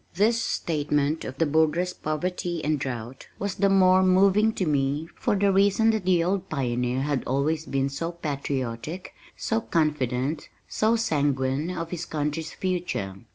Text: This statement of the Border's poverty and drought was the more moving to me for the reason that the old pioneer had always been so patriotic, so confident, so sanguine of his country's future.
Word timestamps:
This 0.15 0.41
statement 0.41 1.23
of 1.25 1.37
the 1.37 1.45
Border's 1.45 1.93
poverty 1.93 2.65
and 2.65 2.79
drought 2.79 3.27
was 3.37 3.53
the 3.53 3.69
more 3.69 4.01
moving 4.01 4.51
to 4.53 4.65
me 4.65 5.07
for 5.13 5.35
the 5.35 5.51
reason 5.51 5.91
that 5.91 6.05
the 6.05 6.23
old 6.23 6.49
pioneer 6.49 7.01
had 7.01 7.23
always 7.25 7.67
been 7.67 7.87
so 7.87 8.11
patriotic, 8.11 9.13
so 9.37 9.61
confident, 9.61 10.49
so 10.67 10.95
sanguine 10.95 11.69
of 11.69 11.91
his 11.91 12.05
country's 12.07 12.51
future. 12.51 13.15